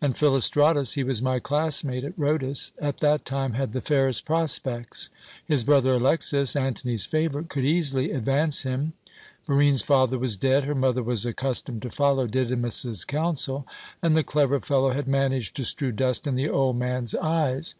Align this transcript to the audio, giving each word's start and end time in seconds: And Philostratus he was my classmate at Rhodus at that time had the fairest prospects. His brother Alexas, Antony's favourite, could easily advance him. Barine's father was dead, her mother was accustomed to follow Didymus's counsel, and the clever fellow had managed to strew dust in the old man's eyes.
And 0.00 0.16
Philostratus 0.16 0.92
he 0.92 1.02
was 1.02 1.20
my 1.22 1.40
classmate 1.40 2.04
at 2.04 2.16
Rhodus 2.16 2.70
at 2.78 2.98
that 2.98 3.24
time 3.24 3.54
had 3.54 3.72
the 3.72 3.80
fairest 3.80 4.24
prospects. 4.24 5.10
His 5.44 5.64
brother 5.64 5.94
Alexas, 5.94 6.54
Antony's 6.54 7.04
favourite, 7.04 7.48
could 7.48 7.64
easily 7.64 8.12
advance 8.12 8.62
him. 8.62 8.92
Barine's 9.44 9.82
father 9.82 10.20
was 10.20 10.36
dead, 10.36 10.62
her 10.62 10.76
mother 10.76 11.02
was 11.02 11.26
accustomed 11.26 11.82
to 11.82 11.90
follow 11.90 12.28
Didymus's 12.28 13.04
counsel, 13.04 13.66
and 14.00 14.16
the 14.16 14.22
clever 14.22 14.60
fellow 14.60 14.90
had 14.92 15.08
managed 15.08 15.56
to 15.56 15.64
strew 15.64 15.90
dust 15.90 16.28
in 16.28 16.36
the 16.36 16.48
old 16.48 16.76
man's 16.78 17.16
eyes. 17.16 17.74